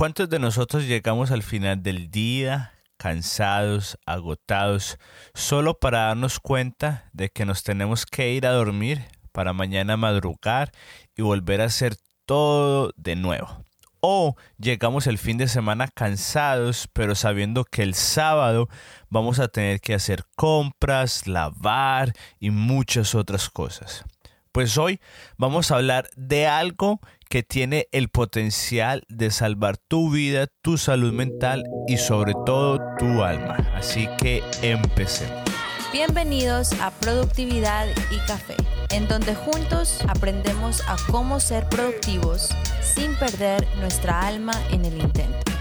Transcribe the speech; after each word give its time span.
¿Cuántos 0.00 0.30
de 0.30 0.38
nosotros 0.38 0.86
llegamos 0.86 1.30
al 1.30 1.42
final 1.42 1.82
del 1.82 2.10
día 2.10 2.72
cansados, 2.96 3.98
agotados, 4.06 4.96
solo 5.34 5.78
para 5.78 6.06
darnos 6.06 6.40
cuenta 6.40 7.10
de 7.12 7.28
que 7.28 7.44
nos 7.44 7.64
tenemos 7.64 8.06
que 8.06 8.32
ir 8.32 8.46
a 8.46 8.52
dormir 8.52 9.04
para 9.30 9.52
mañana 9.52 9.98
madrugar 9.98 10.72
y 11.14 11.20
volver 11.20 11.60
a 11.60 11.66
hacer 11.66 11.96
todo 12.24 12.94
de 12.96 13.14
nuevo? 13.14 13.66
O 14.00 14.36
llegamos 14.56 15.06
el 15.06 15.18
fin 15.18 15.36
de 15.36 15.48
semana 15.48 15.86
cansados, 15.86 16.88
pero 16.94 17.14
sabiendo 17.14 17.66
que 17.66 17.82
el 17.82 17.92
sábado 17.92 18.70
vamos 19.10 19.38
a 19.38 19.48
tener 19.48 19.82
que 19.82 19.92
hacer 19.92 20.24
compras, 20.34 21.26
lavar 21.26 22.14
y 22.38 22.48
muchas 22.48 23.14
otras 23.14 23.50
cosas. 23.50 24.06
Pues 24.50 24.78
hoy 24.78 24.98
vamos 25.36 25.70
a 25.70 25.76
hablar 25.76 26.08
de 26.16 26.46
algo 26.46 27.00
que 27.30 27.44
tiene 27.44 27.86
el 27.92 28.08
potencial 28.08 29.04
de 29.08 29.30
salvar 29.30 29.78
tu 29.78 30.10
vida, 30.10 30.48
tu 30.62 30.76
salud 30.76 31.12
mental 31.12 31.62
y 31.86 31.96
sobre 31.96 32.34
todo 32.44 32.80
tu 32.98 33.22
alma. 33.22 33.56
Así 33.74 34.08
que 34.18 34.42
empecemos. 34.62 35.38
Bienvenidos 35.92 36.72
a 36.80 36.90
Productividad 36.90 37.86
y 38.10 38.18
Café, 38.26 38.56
en 38.90 39.06
donde 39.06 39.36
juntos 39.36 40.00
aprendemos 40.08 40.82
a 40.88 40.96
cómo 41.10 41.38
ser 41.38 41.68
productivos 41.68 42.50
sin 42.82 43.14
perder 43.14 43.66
nuestra 43.78 44.26
alma 44.26 44.52
en 44.72 44.84
el 44.84 44.98
intento. 44.98 45.52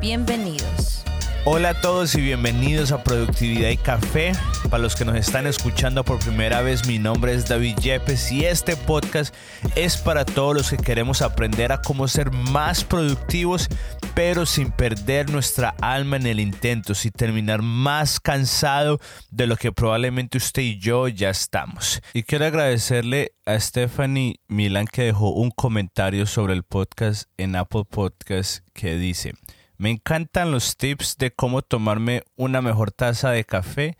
Bienvenidos. 0.00 1.04
Hola 1.48 1.70
a 1.70 1.80
todos 1.80 2.16
y 2.16 2.22
bienvenidos 2.22 2.90
a 2.90 3.04
Productividad 3.04 3.70
y 3.70 3.76
Café. 3.76 4.32
Para 4.68 4.82
los 4.82 4.96
que 4.96 5.04
nos 5.04 5.14
están 5.14 5.46
escuchando 5.46 6.02
por 6.02 6.18
primera 6.18 6.60
vez, 6.60 6.88
mi 6.88 6.98
nombre 6.98 7.34
es 7.34 7.46
David 7.46 7.76
Yepes 7.76 8.32
y 8.32 8.44
este 8.44 8.74
podcast 8.74 9.32
es 9.76 9.96
para 9.96 10.24
todos 10.24 10.56
los 10.56 10.70
que 10.70 10.76
queremos 10.76 11.22
aprender 11.22 11.70
a 11.70 11.80
cómo 11.80 12.08
ser 12.08 12.32
más 12.32 12.82
productivos, 12.82 13.68
pero 14.12 14.44
sin 14.44 14.72
perder 14.72 15.30
nuestra 15.30 15.76
alma 15.80 16.16
en 16.16 16.26
el 16.26 16.40
intento, 16.40 16.96
sin 16.96 17.12
terminar 17.12 17.62
más 17.62 18.18
cansado 18.18 18.98
de 19.30 19.46
lo 19.46 19.56
que 19.56 19.70
probablemente 19.70 20.38
usted 20.38 20.62
y 20.62 20.80
yo 20.80 21.06
ya 21.06 21.30
estamos. 21.30 22.02
Y 22.12 22.24
quiero 22.24 22.44
agradecerle 22.44 23.34
a 23.44 23.60
Stephanie 23.60 24.40
Milan 24.48 24.88
que 24.88 25.02
dejó 25.04 25.30
un 25.30 25.52
comentario 25.52 26.26
sobre 26.26 26.54
el 26.54 26.64
podcast 26.64 27.30
en 27.36 27.54
Apple 27.54 27.84
Podcast 27.88 28.66
que 28.72 28.96
dice, 28.96 29.34
me 29.78 29.90
encantan 29.90 30.50
los 30.50 30.76
tips 30.76 31.16
de 31.18 31.30
cómo 31.30 31.62
tomarme 31.62 32.22
una 32.36 32.62
mejor 32.62 32.92
taza 32.92 33.30
de 33.30 33.44
café 33.44 33.96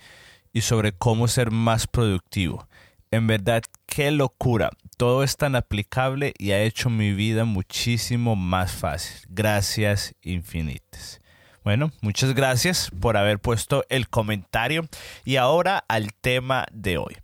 y 0.52 0.62
sobre 0.62 0.92
cómo 0.92 1.28
ser 1.28 1.50
más 1.50 1.86
productivo. 1.86 2.68
En 3.10 3.26
verdad, 3.26 3.62
qué 3.86 4.10
locura. 4.10 4.70
Todo 4.96 5.22
es 5.22 5.36
tan 5.36 5.54
aplicable 5.54 6.34
y 6.38 6.52
ha 6.52 6.62
hecho 6.62 6.88
mi 6.88 7.12
vida 7.12 7.44
muchísimo 7.44 8.36
más 8.36 8.72
fácil. 8.72 9.26
Gracias 9.28 10.14
infinitas. 10.22 11.20
Bueno, 11.62 11.90
muchas 12.00 12.34
gracias 12.34 12.90
por 13.00 13.16
haber 13.16 13.38
puesto 13.38 13.84
el 13.88 14.08
comentario 14.08 14.88
y 15.24 15.36
ahora 15.36 15.84
al 15.88 16.14
tema 16.14 16.64
de 16.72 16.96
hoy. 16.96 17.16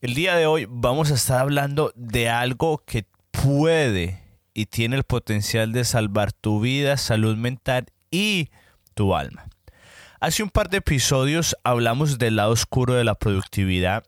El 0.00 0.14
día 0.14 0.36
de 0.36 0.46
hoy 0.46 0.66
vamos 0.68 1.10
a 1.10 1.14
estar 1.14 1.40
hablando 1.40 1.92
de 1.96 2.28
algo 2.28 2.82
que 2.84 3.06
puede 3.30 4.25
y 4.56 4.64
tiene 4.64 4.96
el 4.96 5.04
potencial 5.04 5.72
de 5.72 5.84
salvar 5.84 6.32
tu 6.32 6.60
vida, 6.60 6.96
salud 6.96 7.36
mental 7.36 7.84
y 8.10 8.48
tu 8.94 9.14
alma. 9.14 9.50
Hace 10.18 10.42
un 10.42 10.48
par 10.48 10.70
de 10.70 10.78
episodios 10.78 11.54
hablamos 11.62 12.16
del 12.16 12.36
lado 12.36 12.52
oscuro 12.52 12.94
de 12.94 13.04
la 13.04 13.16
productividad 13.16 14.04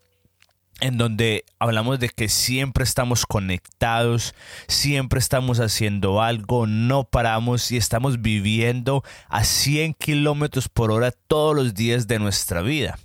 en 0.81 0.97
donde 0.97 1.45
hablamos 1.59 1.99
de 1.99 2.09
que 2.09 2.29
siempre 2.29 2.83
estamos 2.83 3.27
conectados, 3.27 4.33
siempre 4.67 5.19
estamos 5.19 5.59
haciendo 5.59 6.19
algo, 6.19 6.65
no 6.65 7.03
paramos 7.03 7.71
y 7.71 7.77
estamos 7.77 8.23
viviendo 8.23 9.03
a 9.27 9.43
100 9.43 9.93
kilómetros 9.93 10.67
por 10.67 10.89
hora 10.89 11.11
todos 11.11 11.55
los 11.55 11.75
días 11.75 12.07
de 12.07 12.17
nuestra 12.17 12.63
vida. 12.63 12.97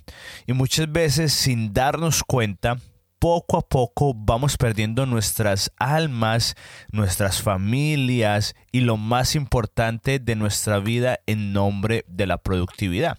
Y 0.47 0.53
muchas 0.53 0.91
veces 0.91 1.31
sin 1.31 1.73
darnos 1.73 2.23
cuenta, 2.23 2.79
poco 3.25 3.57
a 3.57 3.67
poco 3.67 4.13
vamos 4.15 4.55
perdiendo 4.55 5.07
nuestras 5.07 5.71
almas, 5.77 6.53
nuestras 6.91 7.41
familias 7.41 8.53
y 8.71 8.81
lo 8.81 8.97
más 8.97 9.33
importante 9.33 10.19
de 10.19 10.35
nuestra 10.35 10.77
vida 10.77 11.19
en 11.25 11.51
nombre 11.51 12.05
de 12.07 12.27
la 12.27 12.37
productividad. 12.37 13.17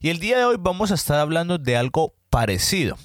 Y 0.00 0.10
el 0.10 0.18
día 0.18 0.36
de 0.36 0.44
hoy 0.44 0.56
vamos 0.60 0.90
a 0.90 0.96
estar 0.96 1.18
hablando 1.18 1.56
de 1.56 1.78
algo 1.78 2.12
parecido. 2.28 2.98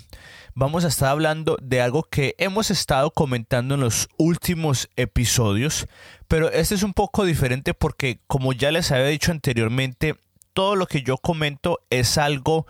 Vamos 0.54 0.84
a 0.84 0.90
estar 0.90 1.08
hablando 1.08 1.56
de 1.62 1.80
algo 1.80 2.04
que 2.04 2.36
hemos 2.38 2.72
estado 2.72 3.12
comentando 3.12 3.76
en 3.76 3.80
los 3.80 4.10
últimos 4.18 4.90
episodios, 4.98 5.88
pero 6.28 6.52
este 6.52 6.76
es 6.76 6.84
un 6.84 6.94
poco 6.94 7.24
diferente 7.24 7.74
porque 7.74 8.20
como 8.28 8.52
ya 8.52 8.70
les 8.70 8.92
había 8.92 9.06
dicho 9.06 9.32
anteriormente, 9.32 10.18
todo 10.52 10.76
lo 10.76 10.88
que 10.88 11.04
yo 11.04 11.18
comento 11.18 11.80
es 11.90 12.18
algo 12.18 12.68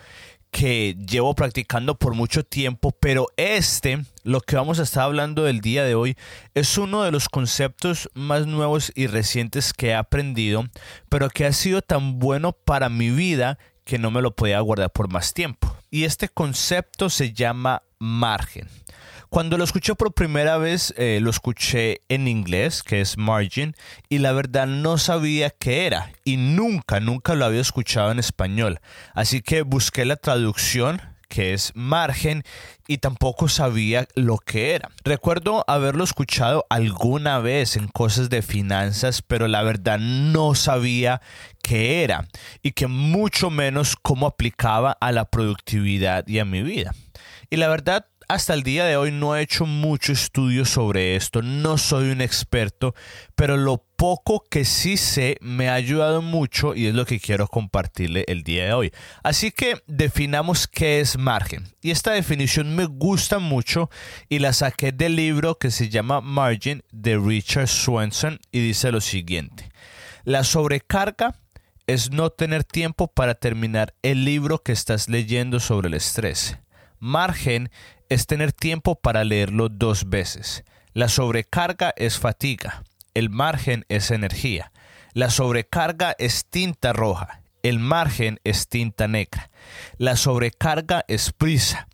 que 0.53 0.95
llevo 0.95 1.33
practicando 1.33 1.97
por 1.97 2.13
mucho 2.13 2.45
tiempo, 2.45 2.91
pero 2.91 3.27
este, 3.37 4.05
lo 4.23 4.39
que 4.39 4.55
vamos 4.55 4.79
a 4.79 4.83
estar 4.83 5.03
hablando 5.03 5.43
del 5.43 5.61
día 5.61 5.83
de 5.83 5.95
hoy, 5.95 6.15
es 6.53 6.77
uno 6.77 7.01
de 7.01 7.11
los 7.11 7.27
conceptos 7.27 8.07
más 8.13 8.45
nuevos 8.45 8.91
y 8.95 9.07
recientes 9.07 9.73
que 9.73 9.87
he 9.87 9.95
aprendido, 9.95 10.65
pero 11.09 11.29
que 11.29 11.47
ha 11.47 11.53
sido 11.53 11.81
tan 11.81 12.19
bueno 12.19 12.51
para 12.51 12.87
mi 12.89 13.09
vida 13.09 13.57
que 13.83 13.97
no 13.97 14.11
me 14.11 14.21
lo 14.21 14.35
podía 14.35 14.59
guardar 14.59 14.91
por 14.91 15.11
más 15.11 15.33
tiempo. 15.33 15.75
Y 15.89 16.03
este 16.03 16.29
concepto 16.29 17.09
se 17.09 17.33
llama 17.33 17.81
margen. 17.97 18.69
Cuando 19.33 19.57
lo 19.57 19.63
escuché 19.63 19.95
por 19.95 20.13
primera 20.13 20.59
vez, 20.59 20.93
eh, 20.95 21.17
lo 21.19 21.31
escuché 21.31 22.01
en 22.07 22.27
inglés, 22.27 22.83
que 22.83 23.01
es 23.01 23.17
margin, 23.17 23.75
y 24.07 24.19
la 24.19 24.31
verdad 24.31 24.67
no 24.67 24.99
sabía 24.99 25.49
qué 25.49 25.87
era, 25.87 26.11
y 26.23 26.37
nunca, 26.37 26.99
nunca 26.99 27.33
lo 27.33 27.45
había 27.45 27.61
escuchado 27.61 28.11
en 28.11 28.19
español. 28.19 28.79
Así 29.15 29.41
que 29.41 29.63
busqué 29.63 30.05
la 30.05 30.17
traducción, 30.17 31.01
que 31.29 31.53
es 31.53 31.71
margen, 31.73 32.43
y 32.87 32.99
tampoco 32.99 33.47
sabía 33.47 34.07
lo 34.13 34.37
que 34.37 34.75
era. 34.75 34.91
Recuerdo 35.03 35.65
haberlo 35.65 36.03
escuchado 36.03 36.67
alguna 36.69 37.39
vez 37.39 37.75
en 37.75 37.87
cosas 37.87 38.29
de 38.29 38.43
finanzas, 38.43 39.23
pero 39.23 39.47
la 39.47 39.63
verdad 39.63 39.97
no 39.97 40.53
sabía 40.53 41.23
qué 41.63 42.03
era, 42.03 42.27
y 42.61 42.73
que 42.73 42.85
mucho 42.85 43.49
menos 43.49 43.95
cómo 43.99 44.27
aplicaba 44.27 44.91
a 44.91 45.11
la 45.11 45.25
productividad 45.25 46.27
y 46.27 46.37
a 46.37 46.45
mi 46.45 46.61
vida. 46.61 46.93
Y 47.49 47.57
la 47.57 47.67
verdad, 47.67 48.07
hasta 48.33 48.55
el 48.55 48.63
día 48.63 48.85
de 48.85 48.97
hoy 48.97 49.11
no 49.11 49.35
he 49.35 49.41
hecho 49.41 49.67
mucho 49.67 50.11
estudio 50.11 50.65
sobre 50.65 51.15
esto, 51.15 51.43
no 51.43 51.77
soy 51.77 52.09
un 52.09 52.19
experto, 52.19 52.95
pero 53.35 53.57
lo 53.57 53.85
poco 53.95 54.43
que 54.49 54.65
sí 54.65 54.97
sé 54.97 55.37
me 55.39 55.69
ha 55.69 55.75
ayudado 55.75 56.23
mucho 56.23 56.73
y 56.73 56.87
es 56.87 56.95
lo 56.95 57.05
que 57.05 57.19
quiero 57.19 57.47
compartirle 57.47 58.25
el 58.27 58.43
día 58.43 58.65
de 58.65 58.73
hoy. 58.73 58.91
Así 59.21 59.51
que 59.51 59.83
definamos 59.85 60.67
qué 60.67 60.99
es 60.99 61.15
margen. 61.15 61.75
Y 61.83 61.91
esta 61.91 62.11
definición 62.11 62.75
me 62.75 62.85
gusta 62.85 63.37
mucho 63.37 63.91
y 64.29 64.39
la 64.39 64.51
saqué 64.51 64.91
del 64.91 65.15
libro 65.15 65.59
que 65.59 65.69
se 65.69 65.89
llama 65.89 66.19
Margin 66.19 66.83
de 66.91 67.19
Richard 67.19 67.67
Swenson 67.67 68.39
y 68.51 68.61
dice 68.61 68.91
lo 68.91 68.99
siguiente. 68.99 69.69
La 70.23 70.43
sobrecarga 70.43 71.35
es 71.85 72.09
no 72.09 72.31
tener 72.31 72.63
tiempo 72.63 73.09
para 73.09 73.35
terminar 73.35 73.93
el 74.01 74.25
libro 74.25 74.63
que 74.63 74.71
estás 74.71 75.07
leyendo 75.07 75.59
sobre 75.59 75.89
el 75.89 75.93
estrés. 75.93 76.57
Margen 76.97 77.69
es 78.13 78.27
tener 78.27 78.53
tiempo 78.53 78.95
para 78.95 79.23
leerlo 79.23 79.69
dos 79.69 80.09
veces. 80.09 80.63
La 80.93 81.09
sobrecarga 81.09 81.93
es 81.97 82.19
fatiga. 82.19 82.83
El 83.15 83.31
margen 83.31 83.85
es 83.89 84.11
energía. 84.11 84.71
La 85.13 85.31
sobrecarga 85.31 86.15
es 86.19 86.45
tinta 86.45 86.93
roja. 86.93 87.41
El 87.63 87.79
margen 87.79 88.39
es 88.43 88.67
tinta 88.67 89.07
negra. 89.07 89.49
La 89.97 90.15
sobrecarga 90.15 91.05
es 91.07 91.31
prisa. 91.31 91.87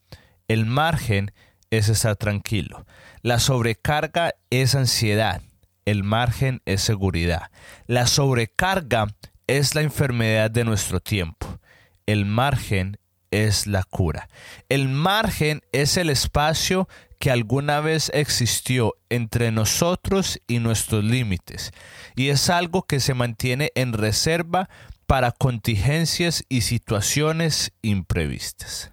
El 0.49 0.65
margen 0.65 1.31
es 1.69 1.87
estar 1.87 2.17
tranquilo. 2.17 2.85
La 3.21 3.39
sobrecarga 3.39 4.33
es 4.49 4.75
ansiedad. 4.75 5.41
El 5.85 6.03
margen 6.03 6.61
es 6.65 6.81
seguridad. 6.81 7.49
La 7.87 8.07
sobrecarga 8.07 9.07
es 9.47 9.73
la 9.73 9.81
enfermedad 9.81 10.51
de 10.51 10.65
nuestro 10.65 10.99
tiempo. 10.99 11.59
El 12.05 12.25
margen 12.25 12.97
es 13.31 13.67
la 13.67 13.83
cura. 13.83 14.29
El 14.69 14.89
margen 14.89 15.61
es 15.71 15.97
el 15.97 16.09
espacio 16.09 16.87
que 17.19 17.31
alguna 17.31 17.81
vez 17.81 18.11
existió 18.13 18.95
entre 19.09 19.51
nosotros 19.51 20.39
y 20.47 20.59
nuestros 20.59 21.03
límites, 21.03 21.71
y 22.15 22.29
es 22.29 22.49
algo 22.49 22.83
que 22.83 22.99
se 22.99 23.13
mantiene 23.13 23.71
en 23.75 23.93
reserva 23.93 24.69
para 25.05 25.31
contingencias 25.31 26.45
y 26.49 26.61
situaciones 26.61 27.71
imprevistas. 27.81 28.91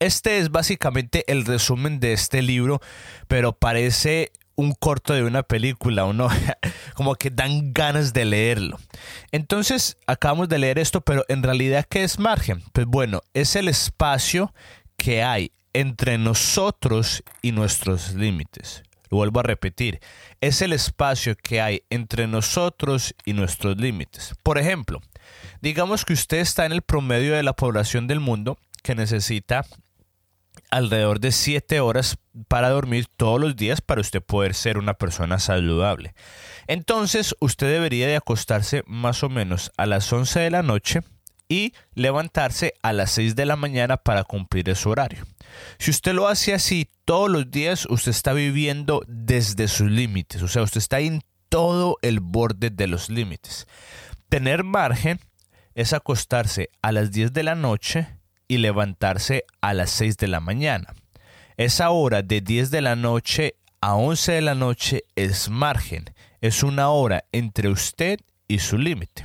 Este 0.00 0.38
es 0.38 0.50
básicamente 0.50 1.24
el 1.30 1.44
resumen 1.44 2.00
de 2.00 2.12
este 2.12 2.40
libro, 2.40 2.80
pero 3.26 3.52
parece 3.52 4.32
un 4.58 4.72
corto 4.72 5.14
de 5.14 5.22
una 5.22 5.44
película, 5.44 6.04
o 6.04 6.12
no, 6.12 6.28
como 6.94 7.14
que 7.14 7.30
dan 7.30 7.72
ganas 7.72 8.12
de 8.12 8.24
leerlo. 8.24 8.76
Entonces, 9.30 9.96
acabamos 10.08 10.48
de 10.48 10.58
leer 10.58 10.80
esto, 10.80 11.00
pero 11.00 11.24
en 11.28 11.44
realidad, 11.44 11.86
¿qué 11.88 12.02
es 12.02 12.18
margen? 12.18 12.64
Pues 12.72 12.84
bueno, 12.84 13.22
es 13.34 13.54
el 13.54 13.68
espacio 13.68 14.52
que 14.96 15.22
hay 15.22 15.52
entre 15.74 16.18
nosotros 16.18 17.22
y 17.40 17.52
nuestros 17.52 18.14
límites. 18.14 18.82
Lo 19.10 19.18
vuelvo 19.18 19.38
a 19.38 19.44
repetir, 19.44 20.00
es 20.40 20.60
el 20.60 20.72
espacio 20.72 21.36
que 21.36 21.60
hay 21.60 21.82
entre 21.88 22.26
nosotros 22.26 23.14
y 23.24 23.34
nuestros 23.34 23.76
límites. 23.76 24.34
Por 24.42 24.58
ejemplo, 24.58 25.00
digamos 25.60 26.04
que 26.04 26.14
usted 26.14 26.38
está 26.38 26.66
en 26.66 26.72
el 26.72 26.82
promedio 26.82 27.36
de 27.36 27.44
la 27.44 27.52
población 27.52 28.08
del 28.08 28.18
mundo 28.18 28.58
que 28.82 28.96
necesita 28.96 29.64
alrededor 30.70 31.20
de 31.20 31.32
7 31.32 31.80
horas 31.80 32.18
para 32.48 32.70
dormir 32.70 33.06
todos 33.16 33.40
los 33.40 33.56
días 33.56 33.80
para 33.80 34.00
usted 34.00 34.22
poder 34.22 34.54
ser 34.54 34.78
una 34.78 34.94
persona 34.94 35.38
saludable. 35.38 36.14
Entonces 36.66 37.34
usted 37.40 37.72
debería 37.72 38.06
de 38.06 38.16
acostarse 38.16 38.82
más 38.86 39.22
o 39.22 39.28
menos 39.28 39.72
a 39.76 39.86
las 39.86 40.12
11 40.12 40.40
de 40.40 40.50
la 40.50 40.62
noche 40.62 41.00
y 41.48 41.72
levantarse 41.94 42.74
a 42.82 42.92
las 42.92 43.10
6 43.12 43.34
de 43.34 43.46
la 43.46 43.56
mañana 43.56 43.96
para 43.96 44.24
cumplir 44.24 44.68
ese 44.68 44.88
horario. 44.88 45.24
Si 45.78 45.90
usted 45.90 46.12
lo 46.12 46.28
hace 46.28 46.52
así 46.52 46.88
todos 47.04 47.30
los 47.30 47.50
días, 47.50 47.86
usted 47.86 48.10
está 48.10 48.32
viviendo 48.34 49.02
desde 49.06 49.66
sus 49.68 49.90
límites, 49.90 50.42
o 50.42 50.48
sea, 50.48 50.62
usted 50.62 50.78
está 50.78 51.00
en 51.00 51.22
todo 51.48 51.96
el 52.02 52.20
borde 52.20 52.68
de 52.70 52.86
los 52.86 53.08
límites. 53.08 53.66
Tener 54.28 54.62
margen 54.62 55.18
es 55.74 55.94
acostarse 55.94 56.68
a 56.82 56.92
las 56.92 57.10
10 57.12 57.32
de 57.32 57.42
la 57.42 57.54
noche 57.54 58.17
y 58.48 58.58
levantarse 58.58 59.44
a 59.60 59.74
las 59.74 59.90
6 59.90 60.16
de 60.16 60.28
la 60.28 60.40
mañana. 60.40 60.94
Esa 61.56 61.90
hora 61.90 62.22
de 62.22 62.40
10 62.40 62.70
de 62.70 62.80
la 62.80 62.96
noche 62.96 63.54
a 63.80 63.94
11 63.94 64.32
de 64.32 64.40
la 64.40 64.54
noche 64.54 65.04
es 65.14 65.48
margen, 65.48 66.12
es 66.40 66.62
una 66.62 66.88
hora 66.88 67.24
entre 67.30 67.68
usted 67.68 68.18
y 68.48 68.58
su 68.58 68.78
límite. 68.78 69.24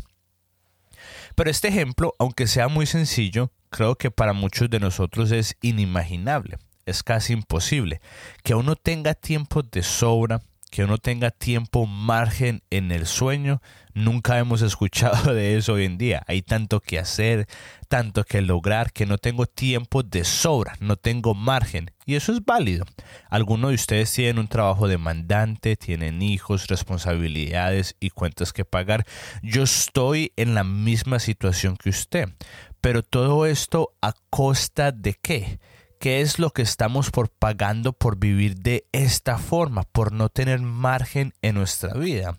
Pero 1.35 1.49
este 1.49 1.69
ejemplo, 1.69 2.13
aunque 2.19 2.45
sea 2.45 2.67
muy 2.67 2.85
sencillo, 2.85 3.51
creo 3.69 3.95
que 3.95 4.11
para 4.11 4.33
muchos 4.33 4.69
de 4.69 4.79
nosotros 4.79 5.31
es 5.31 5.57
inimaginable, 5.61 6.57
es 6.85 7.01
casi 7.01 7.33
imposible, 7.33 8.01
que 8.43 8.53
uno 8.53 8.75
tenga 8.75 9.15
tiempo 9.15 9.63
de 9.63 9.81
sobra, 9.81 10.41
que 10.73 10.83
uno 10.83 10.97
tenga 10.97 11.29
tiempo 11.29 11.85
margen 11.85 12.63
en 12.71 12.91
el 12.91 13.05
sueño, 13.05 13.61
nunca 13.93 14.39
hemos 14.39 14.63
escuchado 14.63 15.31
de 15.35 15.55
eso 15.55 15.73
hoy 15.73 15.85
en 15.85 15.99
día. 15.99 16.23
Hay 16.25 16.41
tanto 16.41 16.79
que 16.79 16.97
hacer, 16.97 17.47
tanto 17.89 18.23
que 18.23 18.41
lograr, 18.41 18.91
que 18.91 19.05
no 19.05 19.19
tengo 19.19 19.45
tiempo 19.45 20.01
de 20.01 20.23
sobra, 20.23 20.73
no 20.79 20.95
tengo 20.95 21.35
margen. 21.35 21.91
Y 22.07 22.15
eso 22.15 22.33
es 22.33 22.43
válido. 22.43 22.85
Algunos 23.29 23.69
de 23.69 23.75
ustedes 23.75 24.11
tienen 24.11 24.39
un 24.39 24.47
trabajo 24.47 24.87
demandante, 24.87 25.75
tienen 25.75 26.23
hijos, 26.23 26.65
responsabilidades 26.65 27.95
y 27.99 28.09
cuentas 28.09 28.51
que 28.51 28.65
pagar. 28.65 29.05
Yo 29.43 29.61
estoy 29.61 30.33
en 30.37 30.55
la 30.55 30.63
misma 30.63 31.19
situación 31.19 31.77
que 31.77 31.89
usted. 31.89 32.29
Pero 32.81 33.03
todo 33.03 33.45
esto 33.45 33.93
a 34.01 34.15
costa 34.31 34.91
de 34.91 35.13
qué? 35.13 35.59
¿Qué 36.03 36.19
es 36.19 36.37
lo 36.37 36.49
que 36.49 36.63
estamos 36.63 37.11
por 37.11 37.29
pagando 37.29 37.93
por 37.93 38.19
vivir 38.19 38.57
de 38.57 38.83
esta 38.91 39.37
forma, 39.37 39.83
por 39.83 40.11
no 40.11 40.27
tener 40.27 40.59
margen 40.59 41.33
en 41.41 41.55
nuestra 41.55 41.93
vida? 41.93 42.37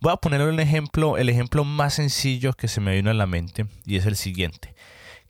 Voy 0.00 0.12
a 0.12 0.18
poner 0.18 0.42
un 0.42 0.60
ejemplo, 0.60 1.18
el 1.18 1.28
ejemplo 1.28 1.64
más 1.64 1.94
sencillo 1.94 2.52
que 2.52 2.68
se 2.68 2.80
me 2.80 2.94
vino 2.94 3.10
a 3.10 3.14
la 3.14 3.26
mente 3.26 3.66
y 3.84 3.96
es 3.96 4.06
el 4.06 4.14
siguiente. 4.14 4.76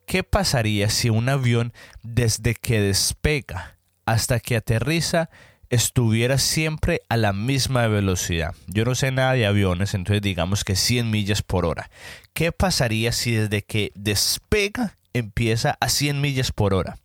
¿Qué 0.07 0.23
pasaría 0.23 0.91
si 0.91 1.09
un 1.09 1.31
avión 1.31 1.73
desde 2.03 2.55
que 2.55 2.79
despega 2.79 3.79
hasta 4.05 4.39
que 4.39 4.57
aterriza 4.57 5.31
estuviera 5.71 6.37
siempre 6.37 7.01
a 7.09 7.17
la 7.17 7.33
misma 7.33 7.87
velocidad? 7.87 8.55
Yo 8.67 8.85
no 8.85 8.95
sé 8.95 9.13
nada 9.13 9.33
de 9.33 9.47
aviones, 9.47 9.95
entonces 9.95 10.21
digamos 10.21 10.65
que 10.65 10.77
100 10.77 11.11
millas 11.11 11.41
por 11.41 11.65
hora. 11.65 11.91
¿Qué 12.35 12.53
pasaría 12.53 13.13
si 13.13 13.33
desde 13.33 13.63
que 13.63 13.93
despega 13.95 14.99
empieza 15.15 15.79
a 15.81 15.89
100 15.89 16.21
millas 16.21 16.53
por 16.53 16.75
hora? 16.75 16.99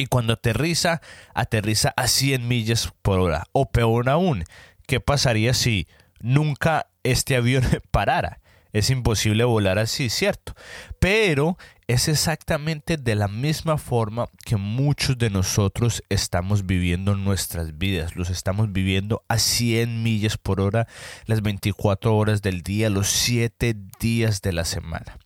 Y 0.00 0.06
cuando 0.06 0.32
aterriza, 0.32 1.02
aterriza 1.34 1.92
a 1.96 2.08
100 2.08 2.48
millas 2.48 2.92
por 3.02 3.18
hora. 3.18 3.44
O 3.52 3.70
peor 3.70 4.08
aún, 4.08 4.44
¿qué 4.86 5.00
pasaría 5.00 5.52
si 5.52 5.86
nunca 6.20 6.86
este 7.02 7.36
avión 7.36 7.64
parara. 7.90 8.40
Es 8.72 8.88
imposible 8.88 9.42
volar 9.42 9.78
así, 9.78 10.08
¿cierto? 10.10 10.54
Pero 11.00 11.58
es 11.88 12.06
exactamente 12.06 12.96
de 12.96 13.16
la 13.16 13.26
misma 13.26 13.78
forma 13.78 14.28
que 14.44 14.54
muchos 14.54 15.18
de 15.18 15.28
nosotros 15.28 16.04
estamos 16.08 16.66
viviendo 16.66 17.16
nuestras 17.16 17.76
vidas. 17.78 18.14
Los 18.14 18.30
estamos 18.30 18.72
viviendo 18.72 19.24
a 19.28 19.38
100 19.38 20.04
millas 20.04 20.36
por 20.36 20.60
hora, 20.60 20.86
las 21.26 21.42
24 21.42 22.16
horas 22.16 22.42
del 22.42 22.62
día, 22.62 22.90
los 22.90 23.08
7 23.08 23.74
días 23.98 24.40
de 24.40 24.52
la 24.52 24.64
semana. 24.64 25.18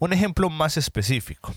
Un 0.00 0.12
ejemplo 0.12 0.50
más 0.50 0.76
específico. 0.76 1.54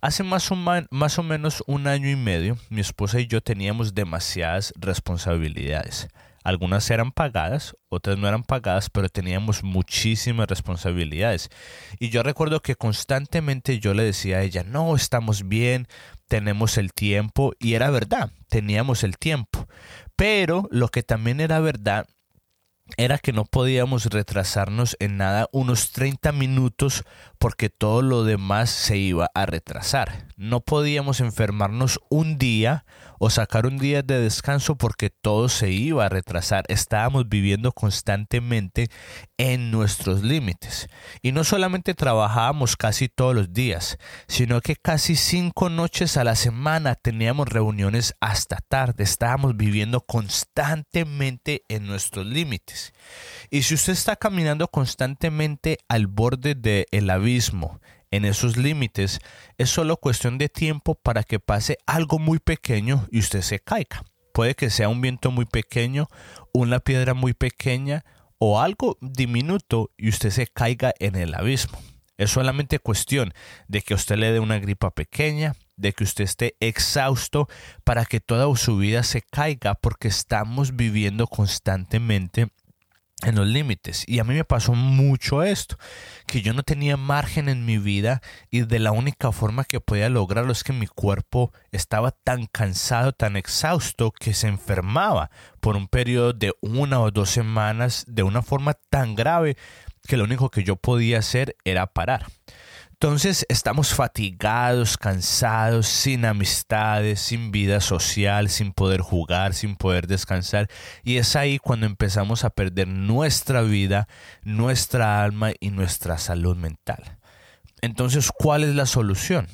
Hace 0.00 0.22
más 0.22 0.50
o, 0.50 1.22
menos 1.22 1.64
un 1.66 1.86
año 1.86 2.08
y 2.08 2.16
medio, 2.16 2.56
mi 2.70 2.80
esposa 2.80 3.20
y 3.20 3.26
yo 3.26 3.40
teníamos 3.40 3.94
demasiadas 3.94 4.72
responsabilidades. 4.76 6.08
Algunas 6.44 6.90
eran 6.90 7.12
pagadas, 7.12 7.76
otras 7.88 8.16
no 8.16 8.28
eran 8.28 8.42
pagadas, 8.42 8.88
pero 8.90 9.08
teníamos 9.08 9.62
muchísimas 9.64 10.48
responsabilidades. 10.48 11.50
Y 11.98 12.08
yo 12.08 12.22
recuerdo 12.22 12.60
que 12.60 12.76
constantemente 12.76 13.80
yo 13.80 13.92
le 13.92 14.04
decía 14.04 14.38
a 14.38 14.42
ella, 14.42 14.62
no, 14.64 14.96
estamos 14.96 15.48
bien, 15.48 15.88
tenemos 16.26 16.78
el 16.78 16.92
tiempo. 16.92 17.52
Y 17.58 17.74
era 17.74 17.90
verdad, 17.90 18.30
teníamos 18.48 19.04
el 19.04 19.18
tiempo. 19.18 19.66
Pero 20.16 20.68
lo 20.70 20.88
que 20.88 21.02
también 21.02 21.40
era 21.40 21.60
verdad 21.60 22.06
era 22.96 23.18
que 23.18 23.32
no 23.32 23.44
podíamos 23.44 24.06
retrasarnos 24.06 24.96
en 25.00 25.16
nada 25.16 25.48
unos 25.52 25.92
30 25.92 26.32
minutos 26.32 27.04
porque 27.38 27.68
todo 27.70 28.02
lo 28.02 28.24
demás 28.24 28.70
se 28.70 28.96
iba 28.96 29.30
a 29.34 29.46
retrasar. 29.46 30.27
No 30.38 30.60
podíamos 30.60 31.20
enfermarnos 31.20 31.98
un 32.10 32.38
día 32.38 32.84
o 33.18 33.28
sacar 33.28 33.66
un 33.66 33.76
día 33.76 34.02
de 34.02 34.20
descanso 34.20 34.78
porque 34.78 35.10
todo 35.10 35.48
se 35.48 35.72
iba 35.72 36.06
a 36.06 36.08
retrasar. 36.08 36.64
Estábamos 36.68 37.28
viviendo 37.28 37.72
constantemente 37.72 38.88
en 39.36 39.72
nuestros 39.72 40.22
límites. 40.22 40.86
Y 41.22 41.32
no 41.32 41.42
solamente 41.42 41.92
trabajábamos 41.94 42.76
casi 42.76 43.08
todos 43.08 43.34
los 43.34 43.52
días, 43.52 43.98
sino 44.28 44.60
que 44.60 44.76
casi 44.76 45.16
cinco 45.16 45.70
noches 45.70 46.16
a 46.16 46.22
la 46.22 46.36
semana 46.36 46.94
teníamos 46.94 47.48
reuniones 47.48 48.14
hasta 48.20 48.58
tarde. 48.58 49.02
Estábamos 49.02 49.56
viviendo 49.56 50.02
constantemente 50.02 51.64
en 51.66 51.88
nuestros 51.88 52.26
límites. 52.26 52.92
Y 53.50 53.62
si 53.62 53.74
usted 53.74 53.92
está 53.92 54.14
caminando 54.14 54.68
constantemente 54.68 55.78
al 55.88 56.06
borde 56.06 56.54
del 56.54 57.10
abismo, 57.10 57.80
en 58.10 58.24
esos 58.24 58.56
límites, 58.56 59.20
es 59.58 59.70
solo 59.70 59.96
cuestión 59.96 60.38
de 60.38 60.48
tiempo 60.48 60.94
para 60.94 61.22
que 61.22 61.40
pase 61.40 61.78
algo 61.86 62.18
muy 62.18 62.38
pequeño 62.38 63.06
y 63.10 63.18
usted 63.20 63.42
se 63.42 63.58
caiga. 63.58 64.04
Puede 64.32 64.54
que 64.54 64.70
sea 64.70 64.88
un 64.88 65.00
viento 65.00 65.30
muy 65.30 65.46
pequeño, 65.46 66.08
una 66.52 66.80
piedra 66.80 67.14
muy 67.14 67.34
pequeña 67.34 68.04
o 68.38 68.60
algo 68.60 68.96
diminuto 69.00 69.90
y 69.96 70.08
usted 70.08 70.30
se 70.30 70.46
caiga 70.46 70.94
en 70.98 71.16
el 71.16 71.34
abismo. 71.34 71.78
Es 72.16 72.30
solamente 72.30 72.78
cuestión 72.78 73.32
de 73.68 73.82
que 73.82 73.94
usted 73.94 74.16
le 74.16 74.32
dé 74.32 74.40
una 74.40 74.58
gripa 74.58 74.90
pequeña, 74.90 75.54
de 75.76 75.92
que 75.92 76.04
usted 76.04 76.24
esté 76.24 76.56
exhausto 76.60 77.48
para 77.84 78.04
que 78.04 78.20
toda 78.20 78.54
su 78.56 78.76
vida 78.76 79.04
se 79.04 79.22
caiga 79.22 79.74
porque 79.74 80.08
estamos 80.08 80.74
viviendo 80.74 81.26
constantemente 81.28 82.48
en 83.22 83.34
los 83.34 83.46
límites. 83.46 84.04
Y 84.06 84.20
a 84.20 84.24
mí 84.24 84.34
me 84.34 84.44
pasó 84.44 84.74
mucho 84.74 85.42
esto, 85.42 85.76
que 86.26 86.40
yo 86.40 86.52
no 86.52 86.62
tenía 86.62 86.96
margen 86.96 87.48
en 87.48 87.64
mi 87.64 87.78
vida 87.78 88.22
y 88.50 88.60
de 88.60 88.78
la 88.78 88.92
única 88.92 89.32
forma 89.32 89.64
que 89.64 89.80
podía 89.80 90.08
lograrlo 90.08 90.52
es 90.52 90.62
que 90.62 90.72
mi 90.72 90.86
cuerpo 90.86 91.52
estaba 91.72 92.12
tan 92.12 92.46
cansado, 92.46 93.12
tan 93.12 93.36
exhausto, 93.36 94.12
que 94.12 94.34
se 94.34 94.48
enfermaba 94.48 95.30
por 95.60 95.76
un 95.76 95.88
periodo 95.88 96.32
de 96.32 96.52
una 96.60 97.00
o 97.00 97.10
dos 97.10 97.30
semanas 97.30 98.04
de 98.06 98.22
una 98.22 98.42
forma 98.42 98.74
tan 98.74 99.14
grave 99.14 99.56
que 100.06 100.16
lo 100.16 100.24
único 100.24 100.50
que 100.50 100.64
yo 100.64 100.76
podía 100.76 101.18
hacer 101.18 101.56
era 101.64 101.86
parar. 101.88 102.26
Entonces 103.00 103.46
estamos 103.48 103.94
fatigados, 103.94 104.98
cansados, 104.98 105.86
sin 105.86 106.24
amistades, 106.24 107.20
sin 107.20 107.52
vida 107.52 107.80
social, 107.80 108.48
sin 108.48 108.72
poder 108.72 109.02
jugar, 109.02 109.54
sin 109.54 109.76
poder 109.76 110.08
descansar. 110.08 110.68
Y 111.04 111.18
es 111.18 111.36
ahí 111.36 111.58
cuando 111.58 111.86
empezamos 111.86 112.42
a 112.42 112.50
perder 112.50 112.88
nuestra 112.88 113.62
vida, 113.62 114.08
nuestra 114.42 115.22
alma 115.22 115.52
y 115.60 115.70
nuestra 115.70 116.18
salud 116.18 116.56
mental. 116.56 117.18
Entonces, 117.82 118.32
¿cuál 118.36 118.64
es 118.64 118.74
la 118.74 118.86
solución? 118.86 119.46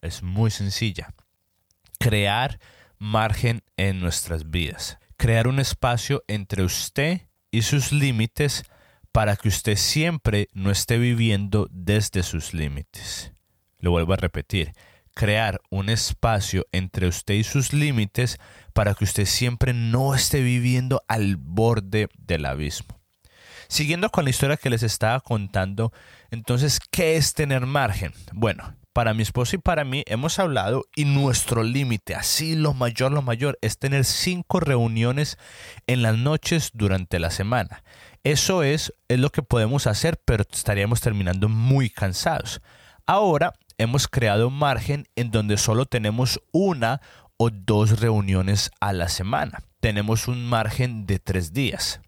Es 0.00 0.22
muy 0.22 0.52
sencilla. 0.52 1.12
Crear 1.98 2.60
margen 2.98 3.64
en 3.76 3.98
nuestras 3.98 4.52
vidas. 4.52 4.98
Crear 5.16 5.48
un 5.48 5.58
espacio 5.58 6.22
entre 6.28 6.62
usted 6.62 7.22
y 7.50 7.62
sus 7.62 7.90
límites 7.90 8.62
para 9.14 9.36
que 9.36 9.46
usted 9.46 9.76
siempre 9.76 10.48
no 10.54 10.72
esté 10.72 10.98
viviendo 10.98 11.68
desde 11.70 12.24
sus 12.24 12.52
límites. 12.52 13.30
Lo 13.78 13.92
vuelvo 13.92 14.12
a 14.12 14.16
repetir, 14.16 14.72
crear 15.14 15.60
un 15.70 15.88
espacio 15.88 16.66
entre 16.72 17.06
usted 17.06 17.34
y 17.34 17.44
sus 17.44 17.72
límites 17.72 18.40
para 18.72 18.94
que 18.94 19.04
usted 19.04 19.26
siempre 19.26 19.72
no 19.72 20.16
esté 20.16 20.42
viviendo 20.42 21.00
al 21.06 21.36
borde 21.36 22.08
del 22.18 22.44
abismo. 22.44 22.98
Siguiendo 23.68 24.10
con 24.10 24.24
la 24.24 24.30
historia 24.30 24.56
que 24.56 24.68
les 24.68 24.82
estaba 24.82 25.20
contando, 25.20 25.92
entonces, 26.32 26.80
¿qué 26.90 27.14
es 27.14 27.34
tener 27.34 27.66
margen? 27.66 28.12
Bueno, 28.32 28.74
para 28.92 29.14
mi 29.14 29.22
esposa 29.22 29.54
y 29.54 29.60
para 29.60 29.84
mí 29.84 30.02
hemos 30.06 30.40
hablado 30.40 30.86
y 30.96 31.04
nuestro 31.04 31.62
límite, 31.62 32.16
así 32.16 32.56
lo 32.56 32.74
mayor, 32.74 33.12
lo 33.12 33.22
mayor, 33.22 33.58
es 33.60 33.78
tener 33.78 34.04
cinco 34.04 34.58
reuniones 34.58 35.38
en 35.86 36.02
las 36.02 36.18
noches 36.18 36.70
durante 36.74 37.20
la 37.20 37.30
semana. 37.30 37.84
Eso 38.24 38.62
es, 38.62 38.92
es 39.08 39.18
lo 39.18 39.30
que 39.30 39.42
podemos 39.42 39.86
hacer, 39.86 40.18
pero 40.24 40.44
estaríamos 40.50 41.02
terminando 41.02 41.50
muy 41.50 41.90
cansados. 41.90 42.62
Ahora 43.04 43.52
hemos 43.76 44.08
creado 44.08 44.48
un 44.48 44.58
margen 44.58 45.06
en 45.14 45.30
donde 45.30 45.58
solo 45.58 45.84
tenemos 45.84 46.40
una 46.50 47.02
o 47.36 47.50
dos 47.50 48.00
reuniones 48.00 48.70
a 48.80 48.94
la 48.94 49.10
semana. 49.10 49.58
Tenemos 49.80 50.26
un 50.26 50.46
margen 50.46 51.04
de 51.04 51.18
tres 51.18 51.52
días. 51.52 52.00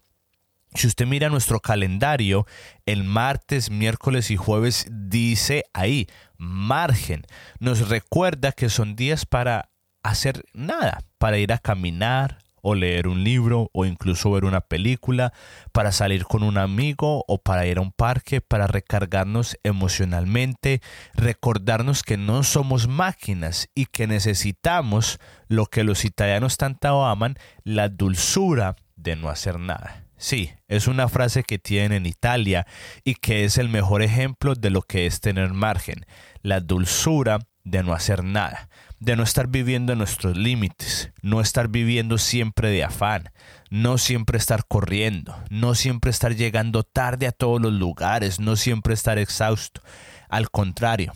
Si 0.73 0.87
usted 0.87 1.05
mira 1.05 1.29
nuestro 1.29 1.59
calendario, 1.59 2.47
el 2.87 3.03
martes, 3.03 3.69
miércoles 3.69 4.31
y 4.31 4.37
jueves 4.37 4.87
dice 4.89 5.65
ahí, 5.73 6.07
margen. 6.37 7.27
Nos 7.59 7.89
recuerda 7.89 8.51
que 8.53 8.69
son 8.69 8.95
días 8.95 9.27
para 9.27 9.69
hacer 10.01 10.43
nada, 10.53 11.03
para 11.19 11.37
ir 11.37 11.53
a 11.53 11.59
caminar 11.59 12.39
o 12.61 12.75
leer 12.75 13.07
un 13.07 13.23
libro 13.23 13.69
o 13.73 13.85
incluso 13.85 14.31
ver 14.31 14.45
una 14.45 14.61
película, 14.61 15.33
para 15.71 15.91
salir 15.91 16.25
con 16.25 16.43
un 16.43 16.57
amigo 16.57 17.23
o 17.27 17.37
para 17.37 17.65
ir 17.65 17.77
a 17.77 17.81
un 17.81 17.91
parque, 17.91 18.41
para 18.41 18.67
recargarnos 18.67 19.57
emocionalmente, 19.63 20.81
recordarnos 21.13 22.03
que 22.03 22.17
no 22.17 22.43
somos 22.43 22.87
máquinas 22.87 23.69
y 23.75 23.85
que 23.85 24.07
necesitamos 24.07 25.19
lo 25.47 25.65
que 25.65 25.83
los 25.83 26.05
italianos 26.05 26.57
tanto 26.57 27.05
aman, 27.05 27.35
la 27.63 27.89
dulzura 27.89 28.75
de 28.95 29.15
no 29.15 29.29
hacer 29.29 29.59
nada. 29.59 30.03
Sí, 30.17 30.51
es 30.67 30.87
una 30.87 31.07
frase 31.07 31.43
que 31.43 31.59
tienen 31.59 31.91
en 31.91 32.05
Italia 32.07 32.65
y 33.03 33.15
que 33.15 33.45
es 33.45 33.59
el 33.59 33.69
mejor 33.69 34.01
ejemplo 34.01 34.55
de 34.55 34.71
lo 34.71 34.81
que 34.81 35.05
es 35.05 35.21
tener 35.21 35.53
margen, 35.53 36.05
la 36.41 36.59
dulzura 36.59 37.39
de 37.63 37.83
no 37.83 37.93
hacer 37.93 38.23
nada, 38.23 38.69
de 38.99 39.15
no 39.15 39.23
estar 39.23 39.47
viviendo 39.47 39.93
en 39.93 39.99
nuestros 39.99 40.35
límites, 40.35 41.11
no 41.21 41.39
estar 41.39 41.67
viviendo 41.67 42.17
siempre 42.17 42.69
de 42.69 42.83
afán, 42.83 43.29
no 43.69 43.97
siempre 43.97 44.37
estar 44.37 44.65
corriendo, 44.67 45.35
no 45.49 45.75
siempre 45.75 46.09
estar 46.09 46.35
llegando 46.35 46.83
tarde 46.83 47.27
a 47.27 47.31
todos 47.31 47.61
los 47.61 47.73
lugares, 47.73 48.39
no 48.39 48.55
siempre 48.55 48.93
estar 48.93 49.17
exhausto. 49.17 49.81
Al 50.29 50.49
contrario, 50.49 51.13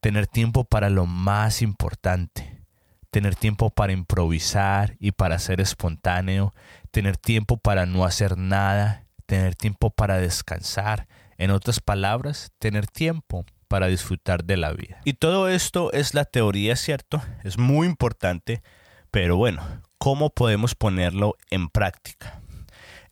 tener 0.00 0.26
tiempo 0.26 0.64
para 0.64 0.88
lo 0.88 1.06
más 1.06 1.60
importante, 1.60 2.64
tener 3.10 3.34
tiempo 3.34 3.70
para 3.70 3.92
improvisar 3.92 4.96
y 4.98 5.12
para 5.12 5.38
ser 5.38 5.60
espontáneo, 5.60 6.54
tener 6.90 7.16
tiempo 7.16 7.58
para 7.58 7.84
no 7.84 8.04
hacer 8.04 8.38
nada, 8.38 9.04
tener 9.26 9.54
tiempo 9.54 9.90
para 9.90 10.18
descansar, 10.18 11.06
en 11.36 11.50
otras 11.50 11.80
palabras, 11.80 12.52
tener 12.58 12.86
tiempo 12.86 13.44
para 13.70 13.86
disfrutar 13.86 14.42
de 14.42 14.56
la 14.56 14.72
vida. 14.72 15.00
Y 15.04 15.12
todo 15.12 15.48
esto 15.48 15.92
es 15.92 16.12
la 16.12 16.24
teoría, 16.24 16.74
¿cierto? 16.74 17.22
Es 17.44 17.56
muy 17.56 17.86
importante, 17.86 18.64
pero 19.12 19.36
bueno, 19.36 19.62
¿cómo 19.96 20.30
podemos 20.30 20.74
ponerlo 20.74 21.36
en 21.50 21.68
práctica? 21.68 22.42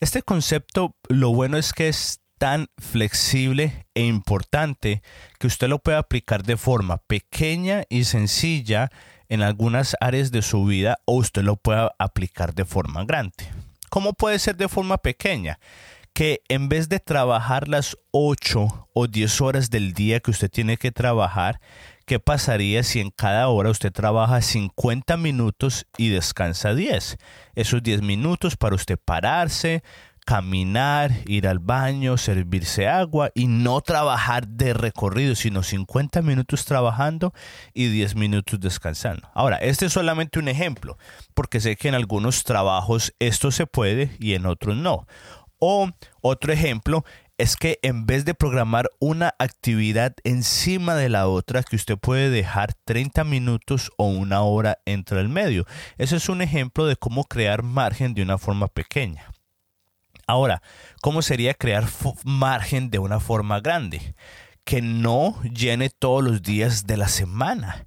Este 0.01 0.21
concepto, 0.23 0.97
lo 1.09 1.33
bueno 1.33 1.59
es 1.59 1.73
que 1.73 1.87
es 1.87 2.23
tan 2.39 2.67
flexible 2.77 3.87
e 3.95 4.03
importante 4.05 5.01
que 5.39 5.47
usted 5.47 5.69
lo 5.69 5.79
puede 5.79 5.99
aplicar 5.99 6.43
de 6.43 6.57
forma 6.57 6.99
pequeña 7.07 7.85
y 7.89 8.03
sencilla 8.03 8.91
en 9.29 9.43
algunas 9.43 9.97
áreas 10.01 10.33
de 10.33 10.43
su 10.43 10.65
vida 10.65 10.99
o 11.05 11.15
usted 11.15 11.43
lo 11.43 11.55
puede 11.55 11.89
aplicar 12.01 12.53
de 12.53 12.65
forma 12.65 13.05
grande. 13.05 13.49
¿Cómo 13.91 14.13
puede 14.13 14.41
ser 14.41 14.57
de 14.57 14.69
forma 14.69 14.99
pequeña? 14.99 15.61
Que 16.19 16.43
en 16.49 16.69
vez 16.69 16.89
de 16.89 16.99
trabajar 16.99 17.69
las 17.69 17.97
8 18.11 18.89
o 18.93 19.07
10 19.07 19.41
horas 19.41 19.71
del 19.71 19.93
día 19.93 20.19
que 20.19 20.33
usted 20.33 20.51
tiene 20.51 20.77
que 20.77 20.91
trabajar, 20.91 21.61
¿qué 22.07 22.19
pasaría 22.19 22.83
si 22.83 22.99
en 22.99 23.11
cada 23.11 23.47
hora 23.47 23.71
usted 23.71 23.93
trabaja 23.93 24.43
50 24.43 25.17
minutos 25.17 25.87
y 25.97 26.09
descansa 26.09 26.75
10? 26.75 27.19
Esos 27.55 27.85
10 27.85 28.03
minutos 28.03 28.57
para 28.57 28.75
usted 28.75 28.99
pararse, 28.99 29.85
caminar, 30.29 31.13
ir 31.25 31.49
al 31.49 31.59
baño, 31.59 32.19
servirse 32.19 32.87
agua 32.87 33.31
y 33.33 33.47
no 33.47 33.81
trabajar 33.81 34.47
de 34.47 34.75
recorrido, 34.75 35.35
sino 35.35 35.63
50 35.63 36.21
minutos 36.21 36.67
trabajando 36.67 37.33
y 37.73 37.87
10 37.87 38.17
minutos 38.17 38.61
descansando. 38.61 39.27
Ahora, 39.33 39.57
este 39.57 39.87
es 39.87 39.93
solamente 39.95 40.39
un 40.39 40.49
ejemplo, 40.49 40.99
porque 41.33 41.61
sé 41.61 41.77
que 41.77 41.89
en 41.89 41.95
algunos 41.95 42.45
trabajos 42.45 43.15
esto 43.21 43.51
se 43.51 43.67
puede 43.67 44.11
y 44.19 44.35
en 44.35 44.45
otros 44.45 44.77
no. 44.77 45.07
O 45.59 45.89
otro 46.21 46.53
ejemplo 46.53 47.05
es 47.39 47.57
que 47.57 47.79
en 47.83 48.05
vez 48.05 48.25
de 48.25 48.35
programar 48.35 48.91
una 48.99 49.35
actividad 49.39 50.15
encima 50.25 50.97
de 50.97 51.09
la 51.09 51.29
otra, 51.29 51.63
que 51.63 51.77
usted 51.77 51.97
puede 51.97 52.31
dejar 52.31 52.75
30 52.85 53.23
minutos 53.25 53.93
o 53.97 54.07
una 54.07 54.43
hora 54.43 54.79
entre 54.87 55.21
el 55.21 55.29
medio. 55.29 55.65
Ese 55.99 56.17
es 56.17 56.29
un 56.29 56.43
ejemplo 56.43 56.87
de 56.87 56.97
cómo 56.97 57.25
crear 57.25 57.63
margen 57.63 58.15
de 58.15 58.23
una 58.23 58.39
forma 58.39 58.67
pequeña. 58.67 59.33
Ahora, 60.27 60.63
¿cómo 61.01 61.23
sería 61.23 61.55
crear 61.55 61.87
margen 62.25 62.91
de 62.91 62.99
una 62.99 63.19
forma 63.19 63.61
grande? 63.61 64.15
Que 64.65 64.83
no 64.83 65.41
llene 65.43 65.89
todos 65.89 66.23
los 66.23 66.43
días 66.43 66.87
de 66.87 66.99
la 66.99 67.09
semana. 67.09 67.87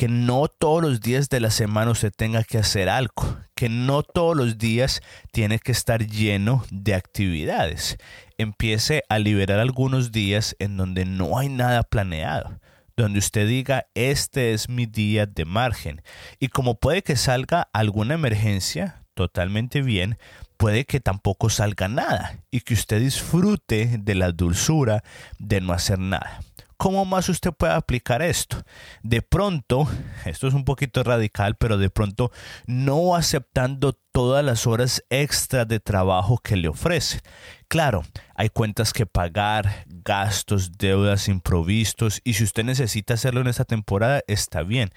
Que 0.00 0.08
no 0.08 0.48
todos 0.48 0.80
los 0.80 1.02
días 1.02 1.28
de 1.28 1.40
la 1.40 1.50
semana 1.50 1.90
usted 1.90 2.10
tenga 2.10 2.42
que 2.42 2.56
hacer 2.56 2.88
algo. 2.88 3.36
Que 3.54 3.68
no 3.68 4.02
todos 4.02 4.34
los 4.34 4.56
días 4.56 5.02
tiene 5.30 5.58
que 5.58 5.72
estar 5.72 6.06
lleno 6.06 6.64
de 6.70 6.94
actividades. 6.94 7.98
Empiece 8.38 9.02
a 9.10 9.18
liberar 9.18 9.58
algunos 9.58 10.10
días 10.10 10.56
en 10.58 10.78
donde 10.78 11.04
no 11.04 11.38
hay 11.38 11.50
nada 11.50 11.82
planeado 11.82 12.58
donde 12.96 13.18
usted 13.18 13.46
diga, 13.46 13.88
este 13.94 14.52
es 14.54 14.70
mi 14.70 14.86
día 14.86 15.26
de 15.26 15.44
margen. 15.44 16.02
Y 16.38 16.48
como 16.48 16.76
puede 16.76 17.02
que 17.02 17.16
salga 17.16 17.68
alguna 17.74 18.14
emergencia, 18.14 19.04
totalmente 19.14 19.80
bien, 19.80 20.18
puede 20.56 20.84
que 20.84 21.00
tampoco 21.00 21.48
salga 21.50 21.88
nada 21.88 22.38
y 22.50 22.60
que 22.60 22.74
usted 22.74 23.00
disfrute 23.00 23.98
de 23.98 24.14
la 24.14 24.32
dulzura 24.32 25.02
de 25.38 25.60
no 25.60 25.72
hacer 25.72 25.98
nada. 25.98 26.40
¿Cómo 26.80 27.04
más 27.04 27.28
usted 27.28 27.52
puede 27.52 27.74
aplicar 27.74 28.22
esto? 28.22 28.64
De 29.02 29.20
pronto, 29.20 29.86
esto 30.24 30.48
es 30.48 30.54
un 30.54 30.64
poquito 30.64 31.02
radical, 31.02 31.56
pero 31.56 31.76
de 31.76 31.90
pronto 31.90 32.32
no 32.66 33.14
aceptando 33.14 33.92
todas 33.92 34.42
las 34.42 34.66
horas 34.66 35.04
extra 35.10 35.66
de 35.66 35.78
trabajo 35.78 36.38
que 36.38 36.56
le 36.56 36.68
ofrece. 36.68 37.20
Claro, 37.68 38.02
hay 38.34 38.48
cuentas 38.48 38.94
que 38.94 39.04
pagar, 39.04 39.84
gastos, 39.88 40.78
deudas 40.78 41.28
improvistos 41.28 42.22
y 42.24 42.32
si 42.32 42.44
usted 42.44 42.64
necesita 42.64 43.12
hacerlo 43.12 43.42
en 43.42 43.48
esta 43.48 43.66
temporada, 43.66 44.22
está 44.26 44.62
bien 44.62 44.90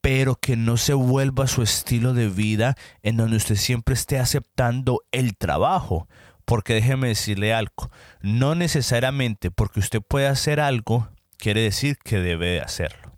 pero 0.00 0.36
que 0.36 0.56
no 0.56 0.78
se 0.78 0.94
vuelva 0.94 1.46
su 1.48 1.60
estilo 1.60 2.14
de 2.14 2.28
vida 2.28 2.74
en 3.02 3.18
donde 3.18 3.36
usted 3.36 3.56
siempre 3.56 3.94
esté 3.94 4.18
aceptando 4.18 5.02
el 5.10 5.36
trabajo. 5.36 6.08
Porque 6.44 6.72
déjeme 6.72 7.08
decirle 7.08 7.52
algo, 7.52 7.90
no 8.22 8.54
necesariamente 8.54 9.50
porque 9.50 9.80
usted 9.80 10.00
puede 10.00 10.28
hacer 10.28 10.60
algo, 10.60 11.08
quiere 11.38 11.62
decir 11.62 11.96
que 11.98 12.18
debe 12.18 12.48
de 12.48 12.60
hacerlo. 12.60 13.16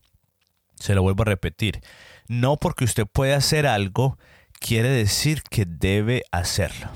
Se 0.76 0.94
lo 0.94 1.02
vuelvo 1.02 1.22
a 1.22 1.26
repetir, 1.26 1.80
no 2.28 2.56
porque 2.56 2.84
usted 2.84 3.06
puede 3.06 3.34
hacer 3.34 3.66
algo, 3.66 4.18
quiere 4.60 4.88
decir 4.88 5.42
que 5.42 5.64
debe 5.66 6.22
hacerlo. 6.30 6.90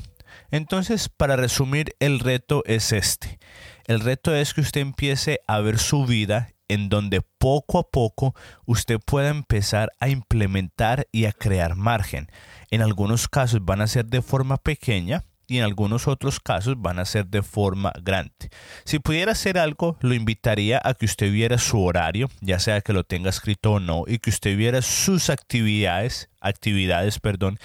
Entonces, 0.51 1.09
para 1.09 1.37
resumir, 1.37 1.97
el 1.99 2.21
reto 2.21 2.63
es 2.67 2.93
este. 2.93 3.39
El 3.87 4.01
reto 4.01 4.35
es 4.35 4.55
que 4.55 4.61
usted 4.61 4.81
empiece 4.81 5.41
a 5.49 5.59
ver 5.59 5.79
su 5.79 6.07
vida 6.07 6.51
en 6.69 6.89
donde 6.89 7.21
poco 7.21 7.79
a 7.79 7.91
poco 7.91 8.35
usted 8.65 8.99
pueda 9.05 9.29
empezar 9.29 9.93
a 10.01 10.09
implementar 10.09 11.07
y 11.13 11.27
a 11.27 11.33
crear 11.33 11.75
margen. 11.75 12.31
En 12.71 12.83
algunos 12.83 13.29
casos 13.29 13.65
van 13.65 13.81
a 13.81 13.87
ser 13.87 14.07
de 14.07 14.23
forma 14.23 14.57
pequeña 14.57 15.25
y 15.47 15.59
en 15.59 15.65
algunos 15.65 16.09
otros 16.09 16.41
casos 16.41 16.81
van 16.81 16.99
a 16.99 17.05
ser 17.05 17.27
de 17.27 17.43
forma 17.43 17.93
grande. 18.03 18.51
Si 18.85 18.99
pudiera 18.99 19.33
hacer 19.33 19.59
algo, 19.59 19.97
lo 20.01 20.15
invitaría 20.15 20.81
a 20.83 20.95
que 20.95 21.07
usted 21.07 21.31
viera 21.31 21.59
su 21.59 21.83
horario, 21.83 22.29
ya 22.41 22.59
sea 22.59 22.81
que 22.81 22.93
lo 22.93 23.05
tenga 23.05 23.31
escrito 23.31 23.73
o 23.73 23.81
no, 23.81 24.05
y 24.07 24.19
que 24.19 24.31
usted 24.31 24.57
viera 24.57 24.83
sus 24.83 25.31
actividades, 25.31 26.31
actividades, 26.41 27.19
perdón, 27.21 27.59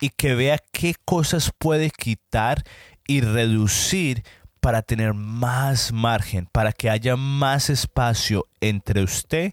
y 0.00 0.10
que 0.10 0.34
vea 0.34 0.58
qué 0.72 0.94
cosas 1.04 1.52
puede 1.58 1.90
quitar 1.90 2.62
y 3.06 3.20
reducir 3.20 4.22
para 4.60 4.82
tener 4.82 5.12
más 5.12 5.92
margen, 5.92 6.48
para 6.50 6.72
que 6.72 6.88
haya 6.88 7.16
más 7.16 7.68
espacio 7.68 8.46
entre 8.60 9.02
usted 9.02 9.52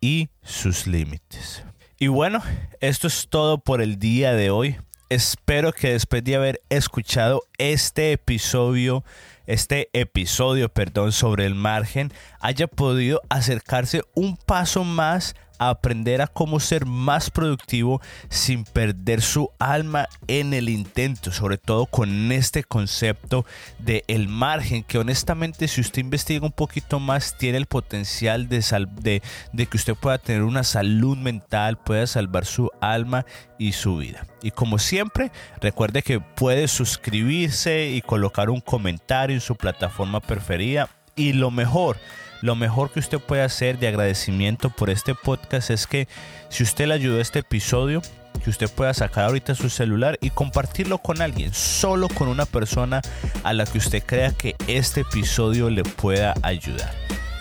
y 0.00 0.30
sus 0.42 0.86
límites. 0.86 1.64
Y 2.00 2.08
bueno, 2.08 2.42
esto 2.80 3.06
es 3.06 3.28
todo 3.28 3.58
por 3.58 3.80
el 3.82 3.98
día 3.98 4.32
de 4.32 4.50
hoy. 4.50 4.76
Espero 5.10 5.72
que 5.72 5.92
después 5.92 6.22
de 6.22 6.36
haber 6.36 6.60
escuchado 6.68 7.42
este 7.56 8.12
episodio, 8.12 9.04
este 9.46 9.88
episodio, 9.94 10.68
perdón, 10.68 11.12
sobre 11.12 11.46
el 11.46 11.54
margen, 11.54 12.12
haya 12.40 12.66
podido 12.66 13.22
acercarse 13.30 14.02
un 14.14 14.36
paso 14.36 14.84
más 14.84 15.34
aprender 15.58 16.22
a 16.22 16.26
cómo 16.26 16.60
ser 16.60 16.86
más 16.86 17.30
productivo 17.30 18.00
sin 18.28 18.64
perder 18.64 19.22
su 19.22 19.50
alma 19.58 20.08
en 20.26 20.54
el 20.54 20.68
intento, 20.68 21.32
sobre 21.32 21.58
todo 21.58 21.86
con 21.86 22.32
este 22.32 22.64
concepto 22.64 23.44
de 23.78 24.04
el 24.08 24.28
margen 24.28 24.84
que 24.84 24.98
honestamente 24.98 25.68
si 25.68 25.80
usted 25.80 26.02
investiga 26.02 26.46
un 26.46 26.52
poquito 26.52 27.00
más 27.00 27.36
tiene 27.36 27.58
el 27.58 27.66
potencial 27.66 28.48
de, 28.48 28.64
de, 29.00 29.22
de 29.52 29.66
que 29.66 29.76
usted 29.76 29.94
pueda 29.94 30.18
tener 30.18 30.42
una 30.42 30.64
salud 30.64 31.16
mental, 31.16 31.78
pueda 31.78 32.06
salvar 32.06 32.44
su 32.44 32.70
alma 32.80 33.26
y 33.58 33.72
su 33.72 33.96
vida. 33.96 34.26
Y 34.42 34.52
como 34.52 34.78
siempre, 34.78 35.32
recuerde 35.60 36.02
que 36.02 36.20
puede 36.20 36.68
suscribirse 36.68 37.90
y 37.90 38.02
colocar 38.02 38.50
un 38.50 38.60
comentario 38.60 39.34
en 39.34 39.40
su 39.40 39.56
plataforma 39.56 40.20
preferida 40.20 40.88
y 41.16 41.32
lo 41.32 41.50
mejor, 41.50 41.98
lo 42.40 42.54
mejor 42.54 42.90
que 42.90 43.00
usted 43.00 43.18
puede 43.18 43.42
hacer 43.42 43.78
de 43.78 43.88
agradecimiento 43.88 44.70
por 44.70 44.90
este 44.90 45.14
podcast 45.14 45.70
es 45.70 45.86
que 45.86 46.08
si 46.48 46.62
usted 46.62 46.86
le 46.86 46.94
ayudó 46.94 47.18
a 47.18 47.22
este 47.22 47.40
episodio, 47.40 48.02
que 48.42 48.50
usted 48.50 48.70
pueda 48.70 48.94
sacar 48.94 49.24
ahorita 49.24 49.54
su 49.54 49.68
celular 49.68 50.18
y 50.20 50.30
compartirlo 50.30 50.98
con 50.98 51.20
alguien, 51.20 51.52
solo 51.52 52.08
con 52.08 52.28
una 52.28 52.46
persona 52.46 53.02
a 53.42 53.52
la 53.52 53.66
que 53.66 53.78
usted 53.78 54.02
crea 54.04 54.32
que 54.32 54.54
este 54.66 55.00
episodio 55.00 55.70
le 55.70 55.82
pueda 55.82 56.34
ayudar. 56.42 56.92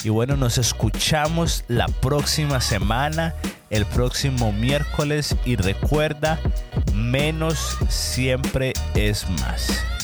Y 0.03 0.09
bueno, 0.09 0.37
nos 0.37 0.57
escuchamos 0.57 1.63
la 1.67 1.87
próxima 1.87 2.61
semana, 2.61 3.35
el 3.69 3.85
próximo 3.85 4.51
miércoles 4.51 5.35
y 5.45 5.55
recuerda, 5.55 6.39
menos 6.93 7.77
siempre 7.89 8.73
es 8.95 9.29
más. 9.41 9.96